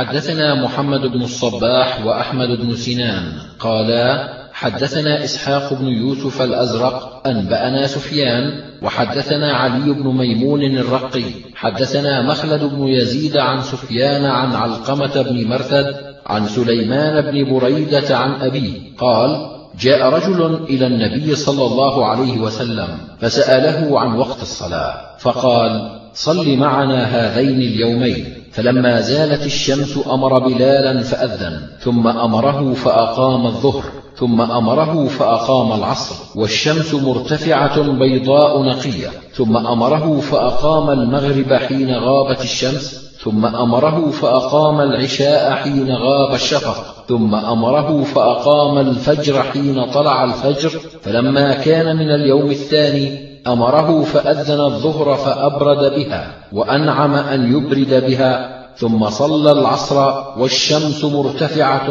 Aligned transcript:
حدثنا 0.00 0.54
محمد 0.54 1.00
بن 1.00 1.22
الصباح 1.22 2.06
وأحمد 2.06 2.48
بن 2.48 2.76
سنان. 2.76 3.32
قالا 3.58 4.28
حدثنا 4.52 5.24
إسحاق 5.24 5.74
بن 5.74 5.86
يوسف 5.86 6.42
الأزرق 6.42 7.22
أنبأنا 7.26 7.86
سفيان 7.86 8.62
وحدثنا 8.82 9.52
علي 9.52 9.92
بن 9.92 10.16
ميمون 10.16 10.62
الرقي. 10.62 11.24
حدثنا 11.54 12.22
مخلد 12.22 12.64
بن 12.64 12.88
يزيد 12.88 13.36
عن 13.36 13.62
سفيان 13.62 14.24
عن 14.24 14.54
علقمة 14.54 15.22
بن 15.22 15.48
مرثد 15.48 15.96
عن 16.26 16.46
سليمان 16.46 17.20
بن 17.20 17.58
بريدة 17.58 18.16
عن 18.16 18.32
أبيه. 18.32 18.96
قال 18.98 19.50
جاء 19.80 20.08
رجل 20.08 20.54
إلى 20.54 20.86
النبي 20.86 21.36
صلى 21.36 21.66
الله 21.66 22.06
عليه 22.06 22.38
وسلم 22.38 22.88
فسأله 23.20 24.00
عن 24.00 24.16
وقت 24.16 24.42
الصلاة 24.42 24.94
فقال 25.18 26.00
صل 26.14 26.56
معنا 26.56 27.04
هذين 27.04 27.58
اليومين. 27.58 28.39
فلما 28.52 29.00
زالت 29.00 29.46
الشمس 29.46 29.98
أمر 30.06 30.38
بلالا 30.38 31.02
فأذن 31.02 31.60
ثم 31.80 32.06
أمره 32.06 32.74
فأقام 32.74 33.46
الظهر 33.46 33.84
ثم 34.16 34.40
أمره 34.40 35.08
فأقام 35.08 35.72
العصر 35.72 36.14
والشمس 36.34 36.94
مرتفعة 36.94 37.82
بيضاء 37.82 38.62
نقية 38.62 39.08
ثم 39.34 39.56
أمره 39.56 40.20
فأقام 40.20 40.90
المغرب 40.90 41.52
حين 41.52 41.94
غابت 41.94 42.40
الشمس 42.40 43.10
ثم 43.24 43.46
أمره 43.46 44.10
فأقام 44.10 44.80
العشاء 44.80 45.54
حين 45.54 45.90
غاب 45.90 46.34
الشفق 46.34 47.04
ثم 47.08 47.34
أمره 47.34 48.04
فأقام 48.04 48.78
الفجر 48.78 49.42
حين 49.42 49.84
طلع 49.84 50.24
الفجر 50.24 50.68
فلما 51.02 51.54
كان 51.54 51.96
من 51.96 52.10
اليوم 52.10 52.50
الثاني 52.50 53.29
أمره 53.46 54.04
فأذن 54.04 54.60
الظهر 54.60 55.16
فأبرد 55.16 55.94
بها 55.94 56.34
وأنعم 56.52 57.14
أن 57.14 57.56
يبرد 57.56 58.04
بها 58.06 58.60
ثم 58.76 59.10
صلى 59.10 59.52
العصر 59.52 60.24
والشمس 60.38 61.04
مرتفعة 61.04 61.88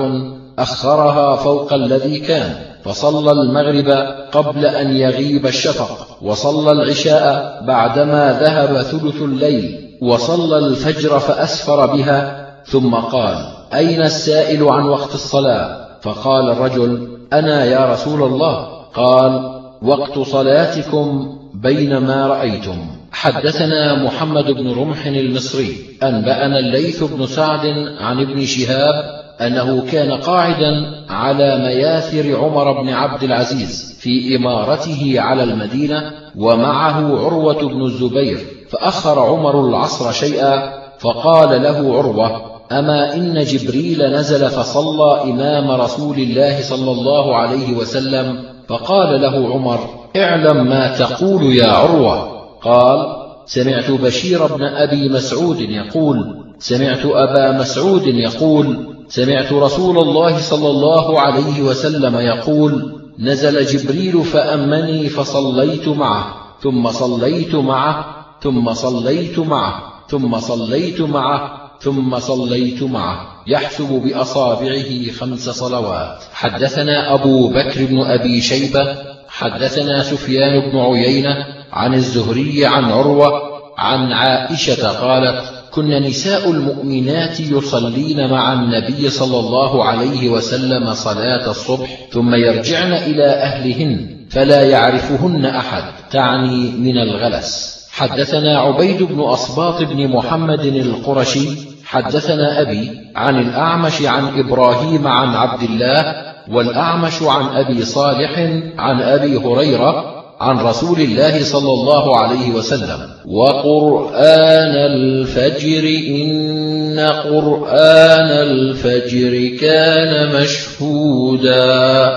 أخرها 0.59 1.35
فوق 1.35 1.73
الذي 1.73 2.19
كان 2.19 2.55
فصلى 2.83 3.31
المغرب 3.31 3.89
قبل 4.31 4.65
أن 4.65 4.97
يغيب 4.97 5.45
الشفق 5.47 6.07
وصلى 6.21 6.71
العشاء 6.71 7.63
بعدما 7.67 8.39
ذهب 8.41 8.81
ثلث 8.81 9.21
الليل 9.21 9.97
وصلى 10.01 10.57
الفجر 10.57 11.19
فأسفر 11.19 11.85
بها 11.85 12.49
ثم 12.65 12.95
قال 12.95 13.45
أين 13.73 14.01
السائل 14.01 14.63
عن 14.63 14.85
وقت 14.85 15.13
الصلاة؟ 15.13 15.87
فقال 16.01 16.49
الرجل 16.49 17.17
أنا 17.33 17.65
يا 17.65 17.91
رسول 17.91 18.23
الله. 18.23 18.67
قال 18.95 19.58
وقت 19.81 20.19
صلاتكم 20.19 21.37
بينما 21.53 22.27
رأيتم. 22.27 22.77
حدثنا 23.11 24.03
محمد 24.03 24.45
بن 24.45 24.71
رمح 24.71 25.05
المصري 25.05 25.75
أنبأنا 26.03 26.59
الليث 26.59 27.03
بن 27.03 27.25
سعد 27.25 27.65
عن 27.99 28.19
ابن 28.21 28.45
شهاب 28.45 29.19
أنه 29.41 29.85
كان 29.91 30.11
قاعدا 30.11 30.71
على 31.09 31.59
مياثر 31.59 32.35
عمر 32.39 32.81
بن 32.81 32.89
عبد 32.89 33.23
العزيز 33.23 33.97
في 33.99 34.35
إمارته 34.35 35.15
على 35.17 35.43
المدينة 35.43 36.11
ومعه 36.35 37.25
عروة 37.25 37.67
بن 37.67 37.81
الزبير 37.81 38.37
فأخر 38.69 39.19
عمر 39.19 39.67
العصر 39.67 40.11
شيئا 40.11 40.73
فقال 40.99 41.63
له 41.63 41.97
عروة 41.97 42.59
أما 42.71 43.15
إن 43.15 43.43
جبريل 43.43 44.11
نزل 44.11 44.49
فصلى 44.49 45.23
إمام 45.23 45.71
رسول 45.71 46.17
الله 46.17 46.61
صلى 46.61 46.91
الله 46.91 47.35
عليه 47.35 47.73
وسلم 47.73 48.48
فقال 48.69 49.21
له 49.21 49.53
عمر 49.53 49.79
اعلم 50.15 50.65
ما 50.69 50.97
تقول 50.97 51.43
يا 51.43 51.67
عروة. 51.67 52.39
قال 52.61 52.99
سمعت 53.45 53.91
بشير 53.91 54.47
بن 54.55 54.63
أبي 54.63 55.09
مسعود 55.09 55.61
يقول 55.61 56.17
سمعت 56.59 57.05
أبا 57.05 57.51
مسعود 57.51 58.07
يقول 58.07 58.95
سمعت 59.07 59.53
رسول 59.53 59.97
الله 59.97 60.37
صلى 60.37 60.69
الله 60.69 61.19
عليه 61.19 61.61
وسلم 61.61 62.15
يقول 62.15 62.93
نزل 63.19 63.65
جبريل 63.65 64.23
فأمني 64.23 65.09
فصليت 65.09 65.87
معه 65.87 66.33
ثم 66.61 66.89
صليت 66.89 67.55
معه 67.55 68.05
ثم 68.41 68.73
صليت 68.73 69.39
معه 69.39 69.83
ثم 70.09 70.39
صليت 70.39 71.01
معه 71.01 71.51
ثم 71.81 72.19
صليت 72.19 72.83
معه. 72.83 73.38
يحسب 73.49 73.87
بأصابعه 73.87 75.11
خمس 75.19 75.49
صلوات. 75.49 76.23
حدثنا 76.33 77.13
أبو 77.13 77.49
بكر 77.49 77.85
بن 77.85 78.01
أبي 78.01 78.41
شيبة 78.41 78.95
حدثنا 79.29 80.03
سفيان 80.03 80.71
بن 80.71 80.77
عيينة 80.79 81.45
عن 81.71 81.93
الزهري 81.93 82.65
عن 82.65 82.83
عروة 82.83 83.41
عن 83.77 84.11
عائشة 84.11 84.91
قالت 84.91 85.43
كن 85.71 86.03
نساء 86.03 86.51
المؤمنات 86.51 87.39
يصلين 87.39 88.29
مع 88.29 88.53
النبي 88.53 89.09
صلى 89.09 89.39
الله 89.39 89.83
عليه 89.83 90.29
وسلم 90.29 90.93
صلاة 90.93 91.49
الصبح 91.51 92.07
ثم 92.11 92.35
يرجعن 92.35 92.93
إلى 92.93 93.25
أهلهن 93.25 94.17
فلا 94.29 94.61
يعرفهن 94.61 95.45
أحد 95.45 95.83
تعني 96.11 96.71
من 96.71 96.97
الغلس. 96.97 97.79
حدثنا 97.91 98.59
عبيد 98.59 99.03
بن 99.03 99.19
أصباط 99.19 99.81
بن 99.83 100.07
محمد 100.07 100.65
القرشي 100.65 101.68
حدثنا 101.89 102.61
أبي 102.61 102.91
عن 103.15 103.39
الأعمش 103.39 104.01
عن 104.01 104.39
إبراهيم 104.39 105.07
عن 105.07 105.35
عبد 105.35 105.63
الله 105.63 106.15
والأعمش 106.51 107.21
عن 107.21 107.45
أبي 107.57 107.85
صالح 107.85 108.39
عن 108.77 109.01
أبي 109.01 109.37
هريرة 109.37 110.23
عن 110.39 110.59
رسول 110.59 111.01
الله 111.01 111.43
صلى 111.43 111.73
الله 111.73 112.17
عليه 112.17 112.51
وسلم. 112.51 112.99
وقرآن 113.25 114.75
الفجر 114.75 115.83
إن 116.09 116.99
قرآن 116.99 118.31
الفجر 118.31 119.57
كان 119.61 120.41
مشهودا. 120.41 122.07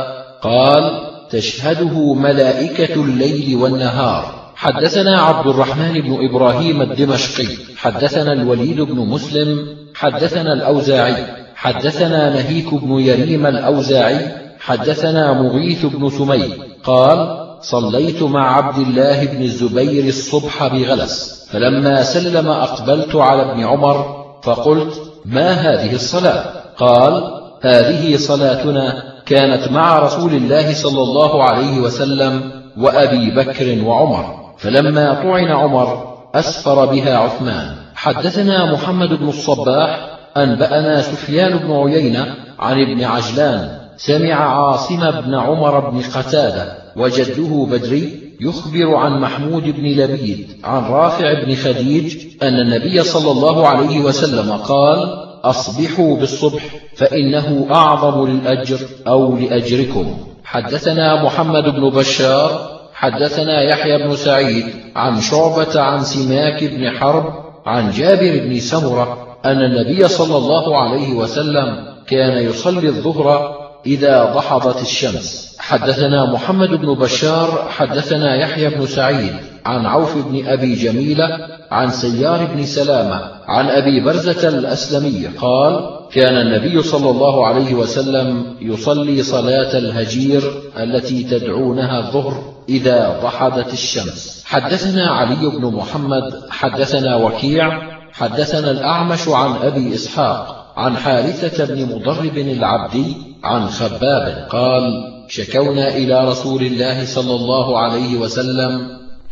قال 0.42 0.90
تشهده 1.30 2.14
ملائكة 2.14 2.94
الليل 2.94 3.56
والنهار. 3.56 4.41
حدثنا 4.62 5.20
عبد 5.20 5.46
الرحمن 5.46 6.00
بن 6.00 6.28
إبراهيم 6.28 6.82
الدمشقي 6.82 7.48
حدثنا 7.76 8.32
الوليد 8.32 8.80
بن 8.80 8.96
مسلم 8.96 9.66
حدثنا 9.94 10.52
الأوزاعي 10.52 11.26
حدثنا 11.54 12.30
نهيك 12.30 12.74
بن 12.74 12.90
يريم 12.90 13.46
الأوزاعي 13.46 14.28
حدثنا 14.60 15.42
مغيث 15.42 15.86
بن 15.86 16.10
سمي 16.10 16.52
قال 16.84 17.38
صليت 17.60 18.22
مع 18.22 18.56
عبد 18.56 18.78
الله 18.78 19.26
بن 19.26 19.42
الزبير 19.42 20.04
الصبح 20.04 20.66
بغلس 20.66 21.48
فلما 21.52 22.02
سلم 22.02 22.48
أقبلت 22.48 23.16
على 23.16 23.42
ابن 23.52 23.64
عمر 23.64 24.24
فقلت 24.42 25.02
ما 25.24 25.52
هذه 25.52 25.94
الصلاة؟ 25.94 26.44
قال 26.76 27.40
هذه 27.62 28.16
صلاتنا 28.16 29.02
كانت 29.26 29.72
مع 29.72 29.98
رسول 29.98 30.34
الله 30.34 30.74
صلى 30.74 31.02
الله 31.02 31.44
عليه 31.44 31.80
وسلم 31.80 32.50
وأبي 32.76 33.30
بكر 33.30 33.84
وعمر. 33.84 34.41
فلما 34.58 35.14
طعن 35.14 35.48
عمر 35.48 36.14
أسفر 36.34 36.86
بها 36.86 37.16
عثمان. 37.16 37.76
حدثنا 37.94 38.72
محمد 38.72 39.08
بن 39.08 39.28
الصباح 39.28 40.18
أنبأنا 40.36 41.02
سفيان 41.02 41.58
بن 41.58 41.72
عيينة 41.72 42.34
عن 42.58 42.80
ابن 42.82 43.04
عجلان. 43.04 43.78
سمع 43.96 44.34
عاصم 44.34 45.10
بن 45.10 45.34
عمر 45.34 45.90
بن 45.90 46.00
قتادة 46.00 46.76
وجده 46.96 47.66
بدري 47.70 48.22
يخبر 48.40 48.94
عن 48.94 49.20
محمود 49.20 49.62
بن 49.62 49.84
لبيد 49.84 50.48
عن 50.64 50.84
رافع 50.84 51.44
بن 51.44 51.54
خديج 51.54 52.16
أن 52.42 52.54
النبي 52.54 53.02
صلى 53.02 53.30
الله 53.30 53.68
عليه 53.68 54.00
وسلم 54.00 54.52
قال 54.52 54.98
أصبحوا 55.44 56.16
بالصبح 56.16 56.62
فإنه 56.96 57.66
أعظم 57.70 58.26
للأجر 58.26 58.78
أو 59.06 59.36
لأجركم. 59.36 60.16
حدثنا 60.44 61.24
محمد 61.24 61.64
بن 61.64 61.90
بشار 61.90 62.71
حدثنا 63.02 63.62
يحيى 63.62 63.98
بن 63.98 64.16
سعيد 64.16 64.64
عن 64.96 65.20
شعبة 65.20 65.80
عن 65.80 66.04
سماك 66.04 66.64
بن 66.64 66.90
حرب 66.90 67.24
عن 67.66 67.90
جابر 67.90 68.40
بن 68.44 68.60
سمرة 68.60 69.36
أن 69.44 69.62
النبي 69.62 70.08
صلى 70.08 70.36
الله 70.36 70.76
عليه 70.76 71.14
وسلم 71.14 71.84
كان 72.06 72.42
يصلي 72.44 72.88
الظهر 72.88 73.54
إذا 73.86 74.32
ضحضت 74.34 74.82
الشمس. 74.82 75.56
حدثنا 75.58 76.32
محمد 76.32 76.68
بن 76.68 76.94
بشار 76.94 77.66
حدثنا 77.68 78.36
يحيى 78.36 78.68
بن 78.68 78.86
سعيد 78.86 79.32
عن 79.64 79.86
عوف 79.86 80.26
بن 80.28 80.46
أبي 80.46 80.74
جميلة 80.74 81.28
عن 81.70 81.90
سيار 81.90 82.44
بن 82.54 82.64
سلامة 82.64 83.20
عن 83.46 83.68
أبي 83.68 84.00
برزة 84.00 84.48
الأسلمي 84.48 85.26
قال 85.26 85.90
كان 86.12 86.34
النبي 86.34 86.82
صلى 86.82 87.10
الله 87.10 87.46
عليه 87.46 87.74
وسلم 87.74 88.56
يصلي 88.60 89.22
صلاة 89.22 89.78
الهجير 89.78 90.42
التي 90.76 91.22
تدعونها 91.22 91.98
الظهر 91.98 92.51
إذا 92.68 93.20
ضحدت 93.22 93.72
الشمس. 93.72 94.42
حدثنا 94.46 95.10
علي 95.10 95.50
بن 95.50 95.72
محمد 95.72 96.50
حدثنا 96.50 97.16
وكيع 97.16 97.92
حدثنا 98.12 98.70
الأعمش 98.70 99.28
عن 99.28 99.56
أبي 99.56 99.94
إسحاق 99.94 100.72
عن 100.76 100.96
حارثة 100.96 101.64
بن 101.64 101.94
مضرب 101.94 102.38
العبدي 102.38 103.16
عن 103.44 103.68
خباب 103.68 104.48
قال 104.50 104.82
شكونا 105.28 105.88
إلى 105.88 106.28
رسول 106.28 106.62
الله 106.62 107.04
صلى 107.04 107.34
الله 107.34 107.78
عليه 107.78 108.16
وسلم 108.16 108.88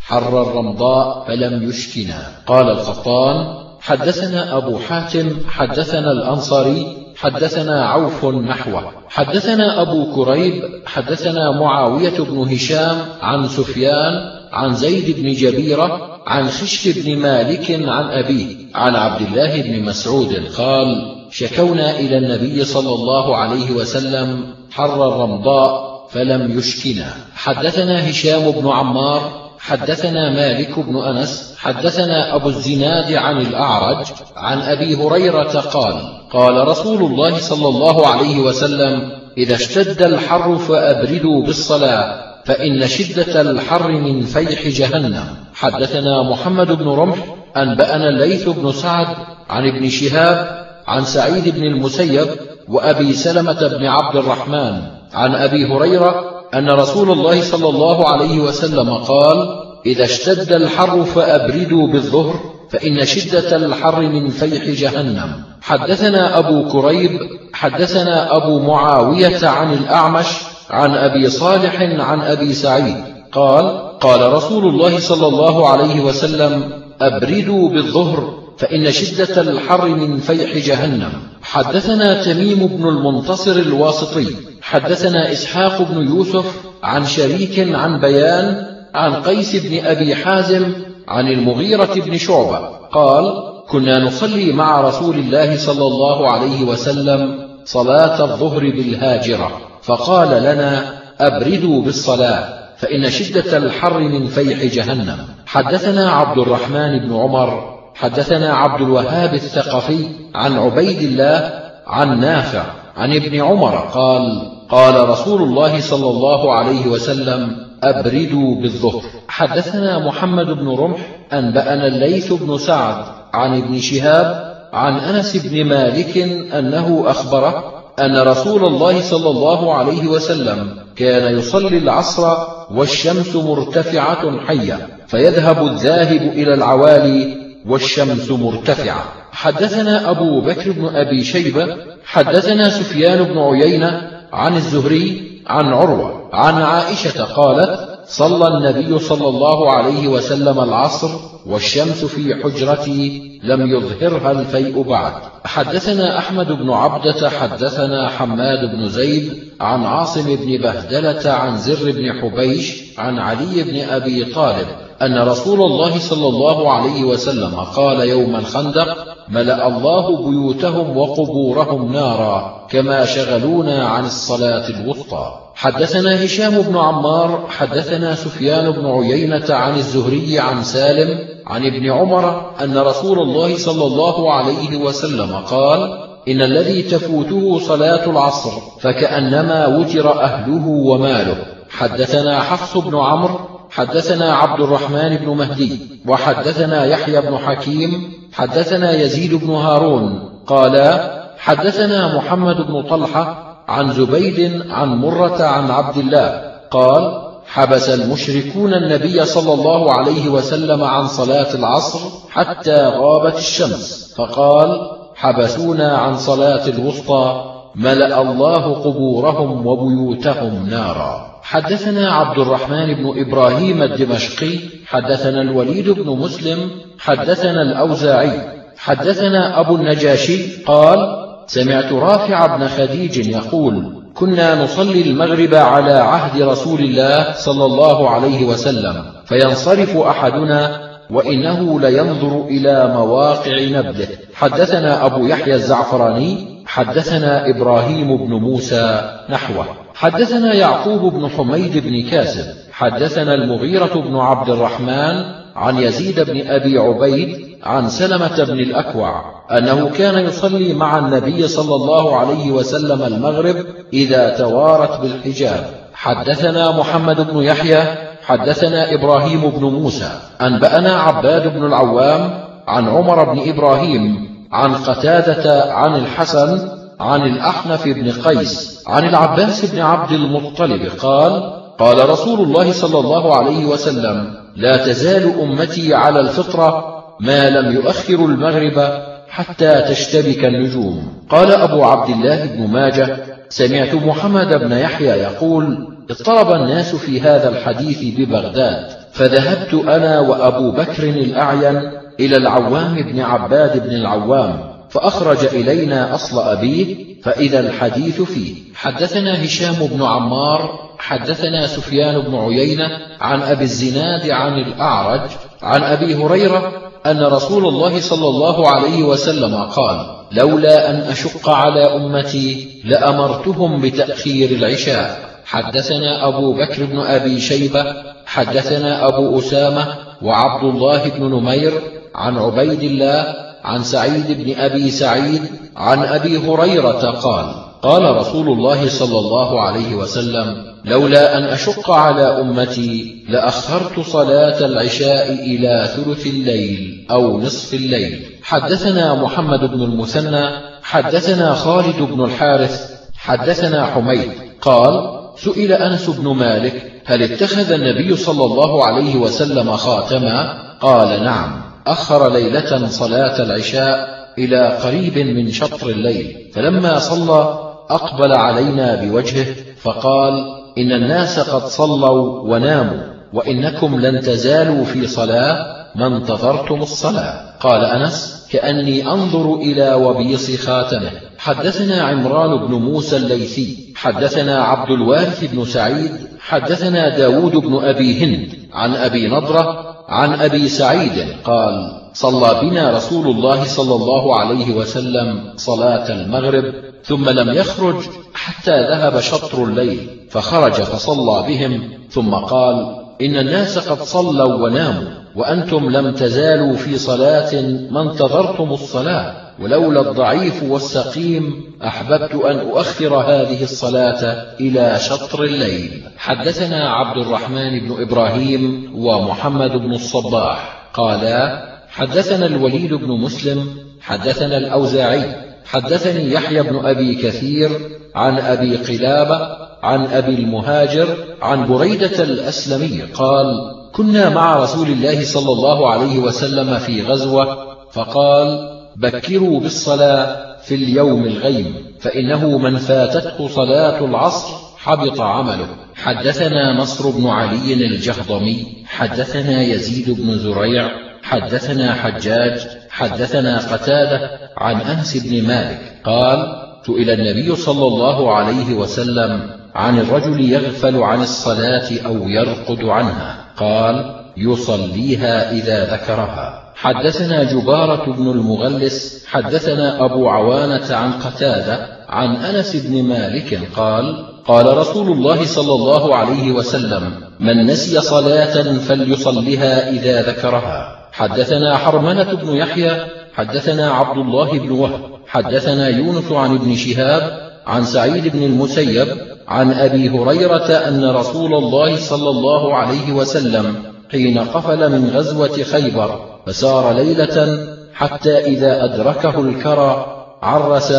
حر 0.06 0.42
الرمضاء 0.42 1.24
فلم 1.28 1.68
يشكنا. 1.68 2.28
قال 2.46 2.70
القطان 2.70 3.60
حدثنا 3.80 4.56
أبو 4.56 4.78
حاتم 4.78 5.30
حدثنا 5.48 6.12
الأنصاري 6.12 6.99
حدثنا 7.20 7.86
عوف 7.86 8.24
نحوه 8.24 8.92
حدثنا 9.08 9.82
أبو 9.82 10.14
كريب 10.14 10.62
حدثنا 10.86 11.50
معاوية 11.60 12.18
بن 12.18 12.38
هشام 12.54 12.96
عن 13.20 13.48
سفيان 13.48 14.12
عن 14.52 14.74
زيد 14.74 15.20
بن 15.20 15.32
جبيرة 15.32 16.20
عن 16.26 16.48
خشف 16.48 16.98
بن 17.04 17.16
مالك 17.16 17.70
عن 17.70 18.10
أبيه 18.10 18.56
عن 18.74 18.96
عبد 18.96 19.26
الله 19.26 19.62
بن 19.62 19.84
مسعود 19.84 20.32
قال 20.58 21.16
شكونا 21.30 21.98
إلى 21.98 22.18
النبي 22.18 22.64
صلى 22.64 22.94
الله 22.94 23.36
عليه 23.36 23.70
وسلم 23.70 24.54
حر 24.70 25.08
الرمضاء 25.08 25.90
فلم 26.10 26.58
يشكنا. 26.58 27.14
حدثنا 27.34 28.10
هشام 28.10 28.50
بن 28.50 28.68
عمار 28.68 29.39
حدثنا 29.60 30.30
مالك 30.30 30.78
بن 30.78 30.96
أنس 30.96 31.54
حدثنا 31.58 32.34
أبو 32.36 32.48
الزناد 32.48 33.12
عن 33.12 33.40
الأعرج 33.40 34.06
عن 34.36 34.58
أبي 34.58 34.96
هريرة 34.96 35.60
قال 35.60 35.94
قال 36.32 36.68
رسول 36.68 37.02
الله 37.12 37.38
صلى 37.38 37.68
الله 37.68 38.06
عليه 38.06 38.40
وسلم 38.40 39.12
إذا 39.38 39.54
اشتد 39.54 40.02
الحر 40.02 40.58
فأبردوا 40.58 41.42
بالصلاة 41.42 42.30
فإن 42.44 42.88
شدة 42.88 43.40
الحر 43.40 43.88
من 43.88 44.22
فيح 44.22 44.68
جهنم. 44.68 45.24
حدثنا 45.54 46.22
محمد 46.30 46.72
بن 46.72 46.88
رمح 46.88 47.16
أنبأنا 47.56 48.08
الليث 48.08 48.48
بن 48.48 48.72
سعد 48.72 49.06
عن 49.50 49.68
ابن 49.68 49.88
شهاب 49.88 50.66
عن 50.86 51.04
سعيد 51.04 51.48
بن 51.48 51.64
المسيب 51.64 52.28
وأبي 52.68 53.12
سلمة 53.12 53.68
بن 53.68 53.86
عبد 53.86 54.16
الرحمن 54.16 54.82
عن 55.14 55.34
أبي 55.34 55.66
هريرة 55.66 56.29
أن 56.54 56.70
رسول 56.70 57.10
الله 57.10 57.42
صلى 57.42 57.68
الله 57.68 58.08
عليه 58.08 58.40
وسلم 58.40 58.94
قال 58.94 59.48
إذا 59.86 60.04
اشتد 60.04 60.52
الحر 60.52 61.04
فأبردوا 61.04 61.86
بالظهر 61.86 62.34
فإن 62.70 63.04
شدة 63.04 63.56
الحر 63.56 64.00
من 64.00 64.28
فيح 64.28 64.64
جهنم. 64.64 65.44
حدثنا 65.62 66.38
أبو 66.38 66.68
كريب 66.68 67.10
حدثنا 67.52 68.36
أبو 68.36 68.58
معاوية 68.58 69.46
عن 69.48 69.72
الأعمش 69.72 70.26
عن 70.70 70.94
أبي 70.94 71.30
صالح 71.30 71.80
عن 71.80 72.20
أبي 72.20 72.52
سعيد 72.52 72.96
قال 73.32 73.98
قال 74.00 74.32
رسول 74.32 74.66
الله 74.66 75.00
صلى 75.00 75.26
الله 75.26 75.68
عليه 75.68 76.00
وسلم 76.00 76.72
أبردوا 77.00 77.68
بالظهر 77.68 78.39
فإن 78.60 78.92
شدة 78.92 79.40
الحر 79.40 79.88
من 79.88 80.18
فيح 80.18 80.66
جهنم. 80.66 81.12
حدثنا 81.42 82.24
تميم 82.24 82.66
بن 82.66 82.88
المنتصر 82.88 83.52
الواسطي. 83.52 84.26
حدثنا 84.62 85.32
إسحاق 85.32 85.82
بن 85.82 86.06
يوسف 86.06 86.44
عن 86.82 87.06
شريك 87.06 87.74
عن 87.74 88.00
بيان 88.00 88.66
عن 88.94 89.14
قيس 89.14 89.56
بن 89.56 89.86
أبي 89.86 90.14
حازم 90.14 90.72
عن 91.08 91.28
المغيرة 91.28 91.94
بن 91.94 92.18
شعبة. 92.18 92.58
قال 92.92 93.32
كنا 93.68 94.04
نصلي 94.04 94.52
مع 94.52 94.80
رسول 94.80 95.16
الله 95.16 95.56
صلى 95.56 95.86
الله 95.86 96.30
عليه 96.30 96.62
وسلم 96.62 97.48
صلاة 97.64 98.24
الظهر 98.24 98.60
بالهاجرة. 98.60 99.60
فقال 99.82 100.42
لنا 100.42 101.00
أبردوا 101.20 101.82
بالصلاة 101.82 102.48
فإن 102.78 103.10
شدة 103.10 103.56
الحر 103.56 103.98
من 103.98 104.26
فيح 104.26 104.64
جهنم. 104.64 105.18
حدثنا 105.46 106.10
عبد 106.10 106.38
الرحمن 106.38 106.98
بن 106.98 107.16
عمر 107.16 107.79
حدثنا 108.00 108.54
عبد 108.54 108.80
الوهاب 108.80 109.34
الثقفي 109.34 110.04
عن 110.34 110.58
عبيد 110.58 111.02
الله 111.02 111.50
عن 111.86 112.20
نافع 112.20 112.64
عن 112.96 113.12
ابن 113.16 113.40
عمر 113.40 113.76
قال 113.76 114.50
قال 114.70 115.08
رسول 115.08 115.42
الله 115.42 115.80
صلى 115.80 116.10
الله 116.10 116.54
عليه 116.54 116.86
وسلم 116.86 117.56
أبردوا 117.82 118.54
بالظهر. 118.62 119.02
حدثنا 119.28 120.06
محمد 120.06 120.46
بن 120.46 120.68
رمح 120.68 120.98
أنبأنا 121.32 121.86
الليث 121.86 122.32
بن 122.32 122.58
سعد 122.58 123.04
عن 123.32 123.56
ابن 123.62 123.78
شهاب 123.78 124.54
عن 124.72 124.98
أنس 124.98 125.36
بن 125.36 125.64
مالك 125.64 126.18
أنه 126.58 127.04
أخبره 127.06 127.64
أن 128.00 128.16
رسول 128.18 128.64
الله 128.64 129.00
صلى 129.00 129.30
الله 129.30 129.74
عليه 129.74 130.06
وسلم 130.06 130.76
كان 130.96 131.38
يصلي 131.38 131.78
العصر 131.78 132.36
والشمس 132.70 133.36
مرتفعة 133.36 134.46
حية 134.46 134.88
فيذهب 135.06 135.66
الذاهب 135.66 136.22
إلى 136.22 136.54
العوالي 136.54 137.39
والشمس 137.66 138.30
مرتفعة. 138.30 139.04
حدثنا 139.32 140.10
أبو 140.10 140.40
بكر 140.40 140.70
بن 140.72 140.96
أبي 140.96 141.24
شيبة 141.24 141.76
حدثنا 142.04 142.68
سفيان 142.70 143.22
بن 143.22 143.38
عيينة 143.38 144.10
عن 144.32 144.56
الزهري 144.56 145.30
عن 145.46 145.72
عروة 145.72 146.30
عن 146.32 146.62
عائشة 146.62 147.24
قالت 147.24 147.90
صلى 148.06 148.48
النبي 148.48 148.98
صلى 148.98 149.28
الله 149.28 149.72
عليه 149.72 150.08
وسلم 150.08 150.60
العصر 150.60 151.10
والشمس 151.46 152.04
في 152.04 152.34
حجرتي 152.34 153.40
لم 153.44 153.66
يظهرها 153.66 154.30
الفيء 154.30 154.82
بعد. 154.82 155.12
حدثنا 155.44 156.18
أحمد 156.18 156.52
بن 156.52 156.70
عبدة 156.70 157.30
حدثنا 157.30 158.08
حماد 158.08 158.70
بن 158.76 158.88
زيد 158.88 159.32
عن 159.60 159.84
عاصم 159.84 160.36
بن 160.36 160.56
بهدلة 160.62 161.30
عن 161.30 161.58
زر 161.58 161.92
بن 161.92 162.12
حبيش 162.20 162.98
عن 162.98 163.18
علي 163.18 163.62
بن 163.62 163.88
أبي 163.88 164.24
طالب 164.24 164.66
أن 165.02 165.18
رسول 165.18 165.62
الله 165.62 165.98
صلى 165.98 166.28
الله 166.28 166.72
عليه 166.72 167.04
وسلم 167.04 167.54
قال 167.54 168.08
يوم 168.08 168.36
الخندق 168.36 168.96
ملأ 169.28 169.68
الله 169.68 170.30
بيوتهم 170.30 170.96
وقبورهم 170.96 171.92
نارا 171.92 172.66
كما 172.70 173.04
شغلونا 173.04 173.88
عن 173.88 174.04
الصلاة 174.04 174.68
الوسطى. 174.68 175.34
حدثنا 175.54 176.24
هشام 176.24 176.62
بن 176.62 176.76
عمار 176.76 177.46
حدثنا 177.48 178.14
سفيان 178.14 178.70
بن 178.70 178.86
عيينة 178.86 179.54
عن 179.54 179.74
الزهري 179.74 180.38
عن 180.38 180.62
سالم 180.62 181.18
عن 181.46 181.66
ابن 181.66 181.90
عمر 181.90 182.52
أن 182.60 182.78
رسول 182.78 183.18
الله 183.18 183.56
صلى 183.56 183.84
الله 183.84 184.32
عليه 184.32 184.76
وسلم 184.76 185.36
قال 185.36 185.98
إن 186.28 186.42
الذي 186.42 186.82
تفوته 186.82 187.58
صلاة 187.58 188.10
العصر 188.10 188.50
فكأنما 188.80 189.66
وتر 189.66 190.22
أهله 190.22 190.66
وماله. 190.66 191.36
حدثنا 191.70 192.40
حفص 192.40 192.76
بن 192.76 192.96
عمرو 192.98 193.59
حدثنا 193.70 194.34
عبد 194.34 194.60
الرحمن 194.60 195.16
بن 195.16 195.28
مهدي 195.28 195.80
وحدثنا 196.08 196.84
يحيى 196.84 197.20
بن 197.20 197.38
حكيم 197.38 198.12
حدثنا 198.32 198.92
يزيد 198.92 199.34
بن 199.34 199.50
هارون 199.50 200.30
قالا 200.46 201.20
حدثنا 201.38 202.16
محمد 202.16 202.56
بن 202.56 202.82
طلحة 202.82 203.56
عن 203.68 203.92
زبيد 203.92 204.62
عن 204.70 204.88
مرة 204.88 205.42
عن 205.42 205.70
عبد 205.70 205.96
الله 205.96 206.42
قال 206.70 207.30
حبس 207.46 207.88
المشركون 207.88 208.74
النبي 208.74 209.24
صلى 209.24 209.54
الله 209.54 209.92
عليه 209.92 210.28
وسلم 210.28 210.84
عن 210.84 211.06
صلاة 211.08 211.54
العصر 211.54 211.98
حتى 212.30 212.86
غابت 212.86 213.36
الشمس 213.36 214.14
فقال 214.18 214.80
حبسونا 215.14 215.98
عن 215.98 216.16
صلاة 216.16 216.68
الوسطى 216.68 217.44
ملأ 217.74 218.22
الله 218.22 218.74
قبورهم 218.74 219.66
وبيوتهم 219.66 220.66
نارا. 220.68 221.29
حدثنا 221.50 222.12
عبد 222.14 222.38
الرحمن 222.38 222.94
بن 222.94 223.20
إبراهيم 223.20 223.82
الدمشقي 223.82 224.58
حدثنا 224.86 225.42
الوليد 225.42 225.90
بن 225.90 226.10
مسلم 226.10 226.70
حدثنا 226.98 227.62
الأوزاعي 227.62 228.30
حدثنا 228.76 229.60
أبو 229.60 229.76
النجاشي 229.76 230.64
قال 230.66 230.98
سمعت 231.46 231.92
رافع 231.92 232.56
بن 232.56 232.68
خديج 232.68 233.28
يقول 233.28 234.02
كنا 234.14 234.64
نصلي 234.64 235.02
المغرب 235.02 235.54
على 235.54 235.92
عهد 235.92 236.42
رسول 236.42 236.80
الله 236.80 237.32
صلى 237.32 237.64
الله 237.64 238.10
عليه 238.10 238.44
وسلم 238.44 239.04
فينصرف 239.24 239.96
أحدنا 239.96 240.90
وإنه 241.10 241.80
لينظر 241.80 242.44
إلى 242.48 242.92
مواقع 242.94 243.64
نبله 243.64 244.08
حدثنا 244.34 245.06
أبو 245.06 245.26
يحيى 245.26 245.54
الزعفراني 245.54 246.49
حدثنا 246.70 247.50
إبراهيم 247.50 248.16
بن 248.16 248.34
موسى 248.34 249.10
نحوه. 249.30 249.64
حدثنا 249.94 250.54
يعقوب 250.54 251.12
بن 251.12 251.28
حميد 251.28 251.78
بن 251.78 252.10
كاسب. 252.10 252.44
حدثنا 252.72 253.34
المغيرة 253.34 253.94
بن 253.94 254.16
عبد 254.16 254.48
الرحمن 254.50 255.24
عن 255.56 255.78
يزيد 255.78 256.20
بن 256.20 256.48
أبي 256.50 256.78
عبيد 256.78 257.56
عن 257.62 257.88
سلمة 257.88 258.44
بن 258.44 258.60
الأكوع 258.60 259.24
أنه 259.58 259.88
كان 259.88 260.24
يصلي 260.24 260.74
مع 260.74 260.98
النبي 260.98 261.48
صلى 261.48 261.74
الله 261.74 262.16
عليه 262.16 262.50
وسلم 262.50 263.02
المغرب 263.02 263.56
إذا 263.92 264.38
توارت 264.38 265.00
بالحجاب. 265.00 265.64
حدثنا 265.94 266.78
محمد 266.78 267.30
بن 267.30 267.42
يحيى. 267.42 267.82
حدثنا 268.26 268.94
إبراهيم 268.94 269.50
بن 269.50 269.64
موسى. 269.64 270.10
أنبأنا 270.40 271.00
عباد 271.00 271.54
بن 271.54 271.66
العوام 271.66 272.44
عن 272.68 272.88
عمر 272.88 273.34
بن 273.34 273.50
إبراهيم 273.50 274.30
عن 274.52 274.74
قتادة 274.74 275.72
عن 275.72 275.94
الحسن 275.94 276.68
عن 277.00 277.22
الأحنف 277.22 277.84
بن 277.84 278.10
قيس 278.10 278.84
عن 278.86 279.08
العباس 279.08 279.64
بن 279.64 279.80
عبد 279.80 280.12
المطلب 280.12 280.88
قال 280.98 281.60
قال 281.78 282.10
رسول 282.10 282.40
الله 282.40 282.72
صلى 282.72 282.98
الله 282.98 283.36
عليه 283.36 283.64
وسلم 283.64 284.34
لا 284.56 284.76
تزال 284.76 285.40
أمتي 285.40 285.94
على 285.94 286.20
الفطرة 286.20 286.84
ما 287.20 287.50
لم 287.50 287.74
يؤخر 287.74 288.14
المغرب 288.14 289.00
حتى 289.28 289.82
تشتبك 289.88 290.44
النجوم. 290.44 291.12
قال 291.28 291.52
أبو 291.52 291.84
عبد 291.84 292.10
الله 292.10 292.46
بن 292.46 292.72
ماجه 292.72 293.16
سمعت 293.48 293.94
محمد 293.94 294.48
بن 294.54 294.72
يحيى 294.72 295.08
يقول 295.08 295.88
اضطرب 296.10 296.52
الناس 296.52 296.94
في 296.94 297.20
هذا 297.20 297.48
الحديث 297.48 298.18
ببغداد 298.18 298.86
فذهبت 299.12 299.74
أنا 299.74 300.20
وأبو 300.20 300.70
بكر 300.70 301.02
الأعين 301.02 301.99
إلى 302.20 302.36
العوام 302.36 302.94
بن 302.94 303.20
عباد 303.20 303.88
بن 303.88 303.94
العوام 303.96 304.70
فأخرج 304.90 305.44
إلينا 305.44 306.14
أصل 306.14 306.38
أبيه 306.38 306.96
فإذا 307.22 307.60
الحديث 307.60 308.22
فيه. 308.22 308.54
حدثنا 308.74 309.44
هشام 309.44 309.86
بن 309.86 310.02
عمار 310.02 310.90
حدثنا 310.98 311.66
سفيان 311.66 312.20
بن 312.20 312.34
عيينة 312.36 312.88
عن 313.20 313.42
أبي 313.42 313.64
الزناد 313.64 314.30
عن 314.30 314.58
الأعرج 314.58 315.30
عن 315.62 315.82
أبي 315.82 316.14
هريرة 316.14 316.72
أن 317.06 317.22
رسول 317.22 317.66
الله 317.66 318.00
صلى 318.00 318.28
الله 318.28 318.68
عليه 318.68 319.02
وسلم 319.02 319.54
قال 319.54 320.06
لولا 320.32 320.90
أن 320.90 320.96
أشق 320.96 321.48
على 321.48 321.84
أمتي 321.84 322.80
لأمرتهم 322.84 323.80
بتأخير 323.80 324.50
العشاء. 324.50 325.30
حدثنا 325.44 326.28
أبو 326.28 326.52
بكر 326.52 326.84
بن 326.84 326.98
أبي 326.98 327.40
شيبة 327.40 327.84
حدثنا 328.26 329.08
أبو 329.08 329.38
أسامة 329.38 329.86
وعبد 330.22 330.64
الله 330.64 331.08
بن 331.08 331.24
نمير 331.24 331.72
عن 332.14 332.38
عبيد 332.38 332.82
الله 332.82 333.34
عن 333.64 333.82
سعيد 333.82 334.44
بن 334.44 334.60
أبي 334.60 334.90
سعيد 334.90 335.42
عن 335.76 335.98
أبي 335.98 336.38
هريرة 336.38 337.10
قال 337.10 337.54
قال 337.82 338.16
رسول 338.16 338.48
الله 338.48 338.88
صلى 338.88 339.18
الله 339.18 339.60
عليه 339.60 339.94
وسلم 339.94 340.70
لولا 340.84 341.38
أن 341.38 341.42
أشق 341.42 341.90
على 341.90 342.22
أمتي 342.22 343.24
لأخرت 343.28 344.00
صلاة 344.00 344.66
العشاء 344.66 345.32
إلى 345.32 345.88
ثلث 345.96 346.26
الليل 346.26 347.06
أو 347.10 347.40
نصف 347.40 347.74
الليل. 347.74 348.26
حدثنا 348.42 349.14
محمد 349.14 349.60
بن 349.60 349.82
المثنى 349.82 350.48
حدثنا 350.82 351.54
خالد 351.54 352.02
بن 352.02 352.24
الحارث 352.24 352.90
حدثنا 353.14 353.86
حميد. 353.86 354.30
قال 354.62 355.20
سئل 355.36 355.72
أنس 355.72 356.10
بن 356.10 356.28
مالك 356.28 357.02
هل 357.04 357.22
اتخذ 357.22 357.72
النبي 357.72 358.16
صلى 358.16 358.44
الله 358.44 358.84
عليه 358.84 359.16
وسلم 359.16 359.76
خاتما؟ 359.76 360.62
قال 360.80 361.24
نعم. 361.24 361.69
أخر 361.92 362.32
ليلة 362.32 362.86
صلاة 362.86 363.42
العشاء 363.42 364.20
إلى 364.38 364.68
قريب 364.68 365.18
من 365.18 365.50
شطر 365.50 365.88
الليل 365.88 366.50
فلما 366.54 366.98
صلى 366.98 367.58
أقبل 367.90 368.32
علينا 368.32 368.94
بوجهه 368.94 369.46
فقال 369.82 370.32
إن 370.78 370.92
الناس 370.92 371.40
قد 371.40 371.66
صلوا 371.66 372.40
وناموا 372.40 373.00
وإنكم 373.32 374.00
لن 374.00 374.20
تزالوا 374.20 374.84
في 374.84 375.06
صلاة 375.06 375.80
ما 375.94 376.06
انتظرتم 376.06 376.82
الصلاة. 376.82 377.54
قال 377.60 377.84
أنس 377.84 378.46
كأني 378.52 379.06
أنظر 379.06 379.54
إلى 379.54 379.94
وبيص 379.94 380.66
خاتمه. 380.66 381.10
حدثنا 381.38 382.02
عمران 382.02 382.66
بن 382.66 382.74
موسى 382.74 383.16
الليثي 383.16 383.92
حدثنا 383.96 384.62
عبد 384.64 384.90
الوارث 384.90 385.44
بن 385.54 385.64
سعيد 385.64 386.10
حدثنا 386.40 387.16
داود 387.16 387.56
بن 387.56 387.84
أبي 387.84 388.24
هند 388.24 388.54
عن 388.72 388.94
أبي 388.94 389.28
نضرة 389.28 389.89
عن 390.08 390.40
أبي 390.40 390.68
سعيد 390.68 391.36
قال 391.44 392.00
صلى 392.12 392.60
بنا 392.60 392.96
رسول 392.96 393.26
الله 393.26 393.64
صلى 393.64 393.94
الله 393.94 394.40
عليه 394.40 394.74
وسلم 394.74 395.52
صلاة 395.56 396.12
المغرب 396.12 396.74
ثم 397.04 397.28
لم 397.28 397.52
يخرج 397.56 398.04
حتى 398.34 398.88
ذهب 398.90 399.20
شطر 399.20 399.64
الليل 399.64 400.26
فخرج 400.30 400.72
فصلى 400.72 401.44
بهم 401.48 401.90
ثم 402.10 402.34
قال 402.34 402.96
إن 403.20 403.36
الناس 403.36 403.78
قد 403.78 404.02
صلوا 404.02 404.54
وناموا. 404.54 405.19
وأنتم 405.36 405.90
لم 405.90 406.14
تزالوا 406.14 406.76
في 406.76 406.98
صلاة 406.98 407.62
ما 407.90 408.02
انتظرتم 408.02 408.72
الصلاة 408.72 409.34
ولولا 409.60 410.00
الضعيف 410.00 410.62
والسقيم 410.62 411.64
أحببت 411.84 412.34
أن 412.34 412.58
أؤخر 412.58 413.14
هذه 413.14 413.62
الصلاة 413.62 414.46
إلى 414.60 414.98
شطر 414.98 415.44
الليل. 415.44 416.02
حدثنا 416.16 416.90
عبد 416.90 417.18
الرحمن 417.26 417.80
بن 417.80 418.02
إبراهيم 418.02 418.92
ومحمد 418.96 419.70
بن 419.70 419.92
الصباح 419.92 420.90
قالا 420.94 421.70
حدثنا 421.88 422.46
الوليد 422.46 422.94
بن 422.94 423.08
مسلم 423.08 423.66
حدثنا 424.00 424.56
الأوزاعي 424.56 425.50
حدثني 425.64 426.32
يحيى 426.32 426.62
بن 426.62 426.86
أبي 426.86 427.14
كثير 427.14 427.70
عن 428.14 428.38
أبي 428.38 428.76
قلابة 428.76 429.56
عن 429.82 430.06
أبي 430.06 430.34
المهاجر 430.34 431.06
عن 431.42 431.66
بريدة 431.66 432.22
الأسلمي 432.24 433.02
قال 433.14 433.79
كنا 433.92 434.28
مع 434.28 434.56
رسول 434.56 434.88
الله 434.88 435.24
صلى 435.24 435.52
الله 435.52 435.90
عليه 435.90 436.18
وسلم 436.18 436.78
في 436.78 437.02
غزوة 437.02 437.76
فقال 437.92 438.80
بكروا 438.96 439.60
بالصلاة 439.60 440.56
في 440.62 440.74
اليوم 440.74 441.24
الغيم 441.24 441.74
فإنه 442.00 442.58
من 442.58 442.76
فاتته 442.76 443.48
صلاة 443.48 444.04
العصر 444.04 444.54
حبط 444.76 445.20
عمله. 445.20 445.68
حدثنا 445.94 446.72
نصر 446.72 447.10
بن 447.10 447.26
علي 447.26 447.74
الجهضمي 447.74 448.66
حدثنا 448.86 449.62
يزيد 449.62 450.10
بن 450.20 450.38
زريع 450.38 450.90
حدثنا 451.22 451.92
حجاج 451.92 452.66
حدثنا 452.90 453.58
قتادة 453.58 454.30
عن 454.56 454.80
أنس 454.80 455.16
بن 455.16 455.48
مالك. 455.48 456.00
قال 456.04 456.56
سئل 456.86 457.10
النبي 457.10 457.56
صلى 457.56 457.86
الله 457.86 458.34
عليه 458.34 458.74
وسلم 458.74 459.50
عن 459.74 459.98
الرجل 459.98 460.40
يغفل 460.52 460.96
عن 460.96 461.22
الصلاة 461.22 461.88
أو 462.06 462.28
يرقد 462.28 462.84
عنها. 462.84 463.49
قال 463.60 463.94
يصليها 464.36 465.52
إذا 465.52 465.94
ذكرها. 465.94 466.72
حدثنا 466.74 467.52
جبارة 467.52 468.12
بن 468.12 468.30
المغلس 468.30 469.26
حدثنا 469.26 470.04
أبو 470.04 470.28
عوانة 470.28 470.94
عن 470.96 471.12
قتادة 471.12 471.86
عن 472.08 472.36
أنس 472.36 472.76
بن 472.76 473.02
مالك 473.02 473.60
قال 473.76 474.26
قال 474.46 474.76
رسول 474.76 475.12
الله 475.12 475.46
صلى 475.46 475.72
الله 475.72 476.16
عليه 476.16 476.52
وسلم 476.52 477.12
من 477.40 477.66
نسي 477.66 478.00
صلاة 478.00 478.78
فليصلها 478.78 479.90
إذا 479.90 480.22
ذكرها. 480.22 481.08
حدثنا 481.12 481.76
حرملة 481.76 482.34
بن 482.34 482.48
يحيى 482.48 482.90
حدثنا 483.34 483.90
عبد 483.90 484.18
الله 484.18 484.58
بن 484.58 484.70
وهب 484.70 485.00
حدثنا 485.26 485.88
يونس 485.88 486.32
عن 486.32 486.54
ابن 486.54 486.76
شهاب 486.76 487.50
عن 487.66 487.84
سعيد 487.84 488.28
بن 488.28 488.42
المسيب 488.42 489.08
عن 489.50 489.72
أبي 489.72 490.08
هريرة 490.08 490.88
أن 490.88 491.10
رسول 491.10 491.54
الله 491.54 491.96
صلى 491.96 492.30
الله 492.30 492.74
عليه 492.74 493.12
وسلم 493.12 493.74
حين 494.10 494.38
قفل 494.38 494.92
من 494.92 495.10
غزوة 495.10 495.62
خيبر 495.62 496.20
فسار 496.46 496.92
ليلة 496.92 497.66
حتى 497.94 498.38
إذا 498.38 498.84
أدركه 498.84 499.40
الكرى 499.40 500.06
عرس 500.42 500.94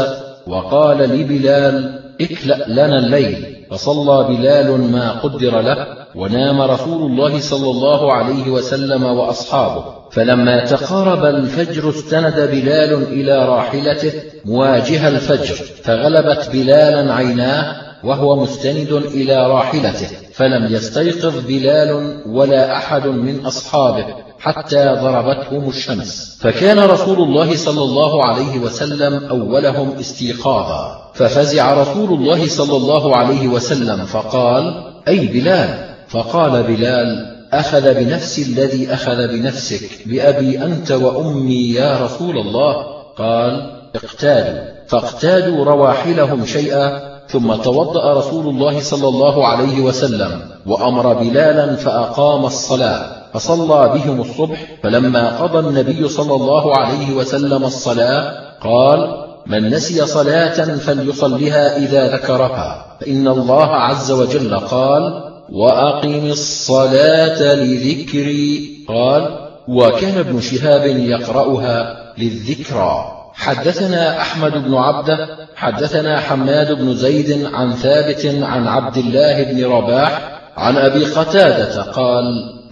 وقال 0.48 0.98
لبلال 0.98 2.00
اكلأ 2.22 2.66
لنا 2.68 3.00
الليل 3.00 3.66
فصلى 3.72 4.28
بلال 4.28 4.92
ما 4.92 5.12
قدر 5.12 5.62
له 5.62 5.88
ونام 6.16 6.62
رسول 6.62 7.12
الله 7.12 7.40
صلى 7.40 7.72
الله 7.72 8.14
عليه 8.14 8.50
وسلم 8.50 9.04
وأصحابه. 9.04 9.84
فلما 10.12 10.66
تقارب 10.66 11.26
الفجر 11.26 11.90
استند 11.90 12.50
بلال 12.52 13.04
إلى 13.04 13.46
راحلته 13.46 14.14
مواجه 14.46 15.08
الفجر 15.08 15.56
فغلبت 15.84 16.50
بلالا 16.54 17.14
عيناه 17.14 17.91
وهو 18.04 18.44
مستند 18.44 18.92
إلى 18.92 19.48
راحلته 19.48 20.08
فلم 20.34 20.74
يستيقظ 20.74 21.46
بلال 21.48 22.22
ولا 22.26 22.78
أحد 22.78 23.08
من 23.08 23.46
أصحابه 23.46 24.06
حتى 24.40 24.96
ضربتهم 25.02 25.70
الشمس. 25.70 26.38
فكان 26.42 26.80
رسول 26.80 27.18
الله 27.18 27.56
صلى 27.56 27.84
الله 27.84 28.26
عليه 28.26 28.60
وسلم 28.60 29.24
أولهم 29.24 29.92
استيقاظا. 30.00 31.12
ففزع 31.14 31.82
رسول 31.82 32.14
الله 32.14 32.48
صلى 32.48 32.78
الله 32.78 33.16
عليه 33.16 33.48
وسلم 33.48 34.06
فقال 34.06 34.94
أي 35.08 35.28
بلال؟ 35.28 35.96
فقال 36.08 36.64
بلال 36.64 37.38
أخذ 37.54 37.94
بنفس 37.94 38.40
الذي 38.40 38.94
أخذ 38.94 39.28
بنفسك 39.28 40.08
بأبي 40.08 40.64
أنت 40.64 40.92
وأمي 40.92 41.74
يا 41.74 42.06
رسول 42.06 42.38
الله. 42.38 42.74
قال 43.18 43.82
اقتادوا. 43.96 44.72
فاقتادوا 44.88 45.66
رواحلهم 45.66 46.46
شيئا 46.46 47.11
ثم 47.32 47.56
توضأ 47.56 48.14
رسول 48.14 48.48
الله 48.48 48.80
صلى 48.80 49.08
الله 49.08 49.48
عليه 49.48 49.82
وسلم 49.82 50.42
وأمر 50.66 51.14
بلالا 51.14 51.76
فأقام 51.76 52.46
الصلاة 52.46 53.22
فصلى 53.34 53.92
بهم 53.94 54.22
الصبح 54.22 54.66
فلما 54.84 55.38
قضى 55.38 55.60
النبي 55.60 56.08
صلى 56.08 56.36
الله 56.36 56.78
عليه 56.78 57.14
وسلم 57.14 57.64
الصلاة 57.64 58.34
قال 58.64 59.26
من 59.48 59.70
نسي 59.70 60.06
صلاة 60.06 60.76
فليصلها 60.76 61.78
إذا 61.78 62.16
ذكرها 62.16 62.98
فإن 63.02 63.28
الله 63.28 63.66
عز 63.66 64.12
وجل 64.12 64.60
قال 64.60 65.32
وأقم 65.52 66.26
الصلاة 66.26 67.56
لذكري 67.56 68.72
قال 68.88 69.48
وكان 69.68 70.18
ابن 70.18 70.42
شهاب 70.42 70.86
يقرأها 70.86 71.98
للذكرى 72.18 73.22
حدثنا 73.34 74.22
أحمد 74.22 74.52
بن 74.52 74.74
عبده 74.74 75.41
حدثنا 75.62 76.20
حماد 76.20 76.72
بن 76.72 76.96
زيد 76.96 77.46
عن 77.54 77.74
ثابت 77.74 78.26
عن 78.26 78.68
عبد 78.68 78.98
الله 78.98 79.44
بن 79.44 79.66
رباح 79.66 80.42
عن 80.58 80.78
أبي 80.78 81.06
قتادة 81.06 81.82
قال 81.82 82.24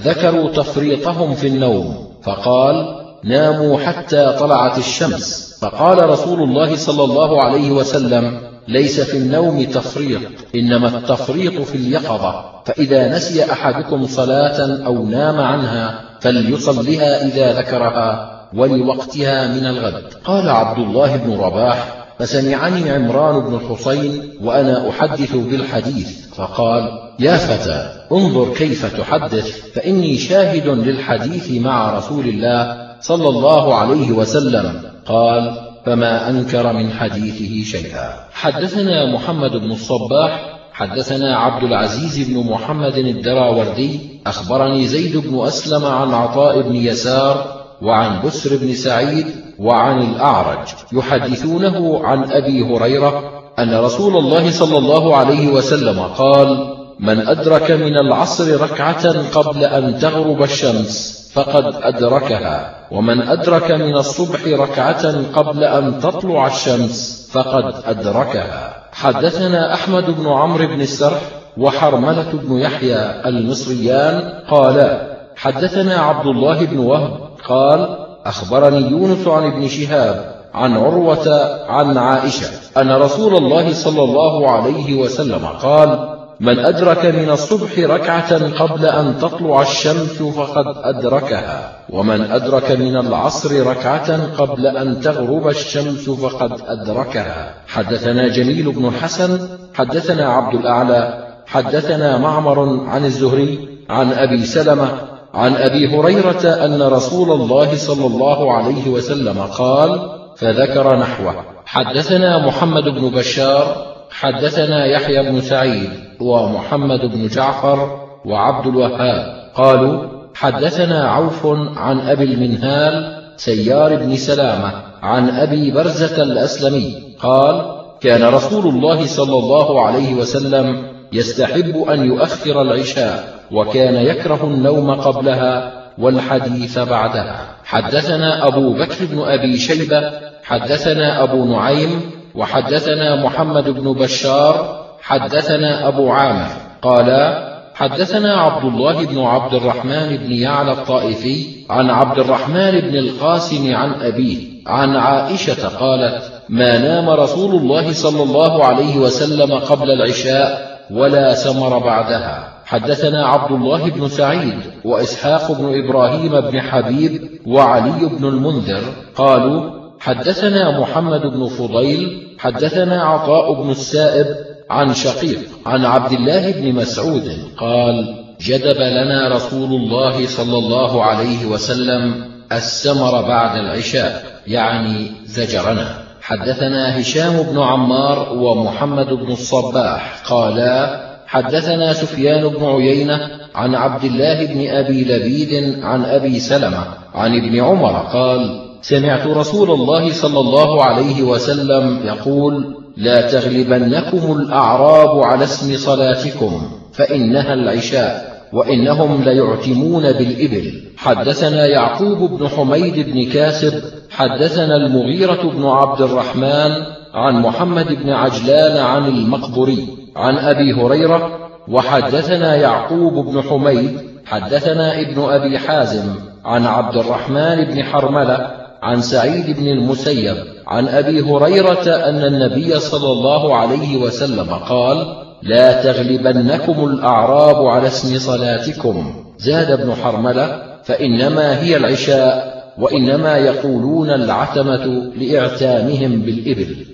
ذكروا 0.01 0.49
تفريطهم 0.49 1.35
في 1.35 1.47
النوم 1.47 2.07
فقال 2.23 2.95
ناموا 3.23 3.79
حتى 3.79 4.35
طلعت 4.39 4.77
الشمس. 4.77 5.57
فقال 5.61 6.09
رسول 6.09 6.43
الله 6.43 6.75
صلى 6.75 7.03
الله 7.03 7.43
عليه 7.43 7.71
وسلم 7.71 8.41
ليس 8.67 8.99
في 8.99 9.17
النوم 9.17 9.63
تفريط 9.63 10.21
إنما 10.55 10.87
التفريط 10.87 11.61
في 11.61 11.75
اليقظة 11.75 12.45
فإذا 12.65 13.15
نسي 13.15 13.51
أحدكم 13.51 14.07
صلاة 14.07 14.85
أو 14.85 15.05
نام 15.05 15.39
عنها 15.39 16.01
فليصلها 16.21 17.25
إذا 17.25 17.53
ذكرها 17.53 18.39
ولوقتها 18.53 19.47
من 19.47 19.65
الغد. 19.65 20.03
قال 20.23 20.49
عبد 20.49 20.79
الله 20.79 21.15
بن 21.17 21.37
رباح 21.37 21.98
فسمعني 22.19 22.89
عمران 22.89 23.39
بن 23.39 23.55
الحصين 23.55 24.29
وأنا 24.41 24.89
أحدث 24.89 25.35
بالحديث 25.35 26.27
فقال 26.35 26.89
يا 27.19 27.37
فتى 27.37 27.91
انظر 28.11 28.53
كيف 28.53 28.97
تحدث 28.97 29.71
فإني 29.73 30.17
شاهد 30.17 30.67
للحديث 30.67 31.51
مع 31.51 31.97
رسول 31.97 32.25
الله 32.27 32.77
صلى 33.01 33.29
الله 33.29 33.75
عليه 33.75 34.11
وسلم. 34.11 34.81
قال 35.05 35.57
فما 35.85 36.29
أنكر 36.29 36.73
من 36.73 36.91
حديثه 36.91 37.71
شيئا. 37.71 38.13
حدثنا 38.31 39.13
محمد 39.13 39.51
بن 39.51 39.71
الصباح 39.71 40.59
حدثنا 40.73 41.37
عبد 41.37 41.63
العزيز 41.63 42.29
بن 42.29 42.51
محمد 42.51 42.97
الدراوردي 42.97 43.99
أخبرني 44.27 44.87
زيد 44.87 45.17
بن 45.17 45.39
أسلم 45.39 45.85
عن 45.85 46.13
عطاء 46.13 46.61
بن 46.61 46.75
يسار 46.75 47.63
وعن 47.81 48.21
بسر 48.25 48.57
بن 48.57 48.73
سعيد 48.73 49.25
وعن 49.59 50.01
الأعرج 50.01 50.67
يحدثونه 50.93 52.05
عن 52.05 52.31
أبي 52.31 52.63
هريرة 52.63 53.23
أن 53.59 53.75
رسول 53.75 54.17
الله 54.17 54.51
صلى 54.51 54.77
الله 54.77 55.15
عليه 55.15 55.47
وسلم 55.47 55.99
قال 55.99 56.75
من 56.99 57.27
أدرك 57.27 57.71
من 57.71 57.97
العصر 57.97 58.61
ركعة 58.61 59.29
قبل 59.29 59.63
أن 59.63 59.99
تغرب 59.99 60.43
الشمس 60.43 61.19
فقد 61.33 61.75
أدركها 61.81 62.87
ومن 62.91 63.21
أدرك 63.21 63.71
من 63.71 63.95
الصبح 63.95 64.47
ركعة 64.47 65.31
قبل 65.33 65.63
أن 65.63 65.99
تطلع 65.99 66.47
الشمس 66.47 67.29
فقد 67.31 67.73
أدركها. 67.85 68.75
حدثنا 68.91 69.73
أحمد 69.73 70.05
بن 70.17 70.27
عمرو 70.27 70.67
بن 70.67 70.81
السرح 70.81 71.21
وحرملة 71.57 72.31
بن 72.33 72.55
يحيى 72.55 73.21
المصريان 73.25 74.43
قالا 74.49 75.17
حدثنا 75.35 75.95
عبد 75.95 76.27
الله 76.27 76.65
بن 76.65 76.77
وهب 76.77 77.19
قال 77.47 78.08
أخبرني 78.29 78.91
يونس 78.91 79.27
عن 79.27 79.43
ابن 79.51 79.67
شهاب 79.67 80.35
عن 80.53 80.77
عروة 80.77 81.27
عن 81.69 81.97
عائشة 81.97 82.47
أن 82.77 82.91
رسول 82.91 83.35
الله 83.35 83.73
صلى 83.73 84.03
الله 84.03 84.51
عليه 84.51 85.01
وسلم 85.01 85.45
قال 85.45 86.19
من 86.39 86.59
أدرك 86.59 87.05
من 87.05 87.29
الصبح 87.29 87.79
ركعة 87.79 88.59
قبل 88.59 88.85
أن 88.85 89.17
تطلع 89.21 89.61
الشمس 89.61 90.21
فقد 90.21 90.65
أدركها 90.83 91.71
ومن 91.89 92.21
أدرك 92.21 92.71
من 92.71 92.95
العصر 92.97 93.67
ركعة 93.67 94.35
قبل 94.37 94.67
أن 94.67 95.01
تغرب 95.01 95.47
الشمس 95.47 96.09
فقد 96.09 96.51
أدركها. 96.67 97.53
حدثنا 97.67 98.27
جميل 98.27 98.71
بن 98.71 98.85
الحسن 98.85 99.49
حدثنا 99.73 100.29
عبد 100.29 100.55
الأعلى 100.55 101.27
حدثنا 101.45 102.17
معمر 102.17 102.85
عن 102.87 103.05
الزهري 103.05 103.69
عن 103.89 104.11
أبي 104.13 104.45
سلمة 104.45 105.18
عن 105.33 105.55
أبي 105.55 105.87
هريرة 105.87 106.65
أن 106.65 106.81
رسول 106.81 107.31
الله 107.31 107.75
صلى 107.75 108.05
الله 108.05 108.53
عليه 108.53 108.89
وسلم 108.89 109.39
قال 109.39 110.09
فذكر 110.35 110.99
نحوه. 110.99 111.35
حدثنا 111.65 112.47
محمد 112.47 112.83
بن 112.83 113.09
بشار 113.09 113.95
حدثنا 114.11 114.85
يحيى 114.85 115.31
بن 115.31 115.41
سعيد 115.41 115.89
ومحمد 116.19 116.99
بن 116.99 117.27
جعفر 117.27 118.07
وعبد 118.25 118.67
الوهاب. 118.67 119.51
قالوا 119.55 120.07
حدثنا 120.35 121.09
عوف 121.09 121.45
عن 121.77 121.99
أبي 121.99 122.23
المنهال 122.23 123.19
سيار 123.37 123.95
بن 123.95 124.15
سلامة 124.15 124.73
عن 125.01 125.29
أبي 125.29 125.71
برزة 125.71 126.23
الأسلمي 126.23 127.15
قال 127.19 127.75
كان 128.01 128.23
رسول 128.23 128.75
الله 128.75 129.05
صلى 129.05 129.37
الله 129.39 129.81
عليه 129.81 130.13
وسلم 130.13 130.83
يستحب 131.13 131.77
أن 131.89 132.05
يؤخر 132.05 132.61
العشاء. 132.61 133.38
وكان 133.51 133.95
يكره 133.95 134.43
النوم 134.43 134.91
قبلها 134.91 135.73
والحديث 135.97 136.79
بعدها. 136.79 137.47
حدثنا 137.65 138.47
أبو 138.47 138.73
بكر 138.73 139.05
بن 139.05 139.21
أبي 139.21 139.57
شيبة 139.57 140.11
حدثنا 140.43 141.23
أبو 141.23 141.45
نعيم 141.45 142.01
وحدثنا 142.35 143.25
محمد 143.25 143.69
بن 143.69 143.93
بشار 143.93 144.85
حدثنا 145.01 145.87
أبو 145.87 146.11
عامر. 146.11 146.47
قالا 146.81 147.49
حدثنا 147.75 148.33
عبد 148.41 148.65
الله 148.65 149.05
بن 149.05 149.21
عبد 149.21 149.53
الرحمن 149.53 150.17
بن 150.17 150.31
يعلى 150.31 150.71
الطائفي 150.71 151.45
عن 151.69 151.89
عبد 151.89 152.19
الرحمن 152.19 152.71
بن 152.71 152.95
القاسم 152.95 153.75
عن 153.75 153.93
أبيه 154.01 154.37
عن 154.67 154.95
عائشة 154.95 155.67
قالت 155.67 156.31
ما 156.49 156.77
نام 156.77 157.09
رسول 157.09 157.55
الله 157.55 157.93
صلى 157.93 158.23
الله 158.23 158.65
عليه 158.65 158.97
وسلم 158.97 159.59
قبل 159.59 159.91
العشاء 159.91 160.79
ولا 160.91 161.33
سمر 161.33 161.77
بعدها. 161.79 162.58
حدثنا 162.69 163.25
عبد 163.25 163.51
الله 163.51 163.89
بن 163.89 164.07
سعيد 164.07 164.59
وإسحاق 164.85 165.51
بن 165.51 165.83
إبراهيم 165.83 166.41
بن 166.41 166.61
حبيب 166.61 167.29
وعلي 167.45 168.05
بن 168.05 168.27
المنذر 168.27 168.81
قالوا 169.15 169.71
حدثنا 169.99 170.79
محمد 170.79 171.21
بن 171.21 171.47
فضيل 171.47 172.27
حدثنا 172.39 173.03
عطاء 173.03 173.63
بن 173.63 173.69
السائب 173.71 174.27
عن 174.69 174.93
شقيق 174.93 175.39
عن 175.65 175.85
عبد 175.85 176.11
الله 176.11 176.51
بن 176.51 176.75
مسعود 176.75 177.37
قال 177.57 178.25
جدب 178.41 178.77
لنا 178.77 179.35
رسول 179.35 179.69
الله 179.69 180.27
صلى 180.27 180.57
الله 180.57 181.03
عليه 181.03 181.45
وسلم 181.45 182.25
السمر 182.51 183.21
بعد 183.21 183.57
العشاء 183.57 184.23
يعني 184.47 185.11
زجرنا. 185.25 185.97
حدثنا 186.21 186.99
هشام 187.01 187.43
بن 187.43 187.59
عمار 187.59 188.33
ومحمد 188.33 189.07
بن 189.07 189.31
الصباح 189.31 190.23
قالا 190.29 191.08
حدثنا 191.29 191.93
سفيان 191.93 192.47
بن 192.47 192.65
عيينة 192.65 193.19
عن 193.55 193.75
عبد 193.75 194.03
الله 194.03 194.45
بن 194.45 194.67
أبي 194.69 195.03
لبيد 195.03 195.79
عن 195.83 196.05
أبي 196.05 196.39
سلمة 196.39 196.83
عن 197.13 197.37
ابن 197.37 197.59
عمر 197.59 197.91
قال 198.13 198.61
سمعت 198.81 199.27
رسول 199.27 199.71
الله 199.71 200.11
صلى 200.11 200.39
الله 200.39 200.83
عليه 200.83 201.23
وسلم 201.23 201.99
يقول 202.05 202.75
لا 202.97 203.31
تغلبنكم 203.31 204.31
الأعراب 204.31 205.23
على 205.23 205.43
اسم 205.43 205.77
صلاتكم 205.77 206.61
فإنها 206.93 207.53
العشاء 207.53 208.39
وإنهم 208.53 209.23
ليعتمون 209.23 210.03
بالإبل. 210.03 210.81
حدثنا 210.97 211.65
يعقوب 211.65 212.39
بن 212.39 212.47
حميد 212.47 213.09
بن 213.09 213.29
كاسب 213.29 213.83
حدثنا 214.09 214.75
المغيرة 214.75 215.51
بن 215.51 215.65
عبد 215.65 216.01
الرحمن 216.01 216.71
عن 217.13 217.41
محمد 217.41 217.87
بن 217.87 218.09
عجلان 218.09 218.77
عن 218.77 219.07
المقبري 219.07 219.98
عن 220.15 220.37
أبي 220.37 220.73
هريرة 220.73 221.49
وحدثنا 221.67 222.55
يعقوب 222.55 223.13
بن 223.13 223.41
حميد 223.41 223.97
حدثنا 224.25 225.01
ابن 225.01 225.21
أبي 225.21 225.57
حازم 225.57 226.15
عن 226.45 226.65
عبد 226.65 226.95
الرحمن 226.97 227.63
بن 227.65 227.83
حرملة 227.83 228.51
عن 228.81 229.01
سعيد 229.01 229.59
بن 229.59 229.67
المسيب 229.67 230.35
عن 230.67 230.87
أبي 230.87 231.21
هريرة 231.21 231.87
أن 231.87 232.23
النبي 232.23 232.79
صلى 232.79 233.11
الله 233.11 233.55
عليه 233.55 233.97
وسلم 233.97 234.53
قال 234.53 235.15
لا 235.43 235.83
تغلبنكم 235.83 236.85
الأعراب 236.85 237.65
على 237.65 237.87
اسم 237.87 238.19
صلاتكم 238.19 239.13
زاد 239.37 239.71
ابن 239.71 239.93
حرملة 239.95 240.61
فإنما 240.83 241.61
هي 241.61 241.77
العشاء 241.77 242.59
وإنما 242.77 243.37
يقولون 243.37 244.09
العتمة 244.09 244.85
لإعتامهم 245.15 246.21
بالإبل 246.21 246.85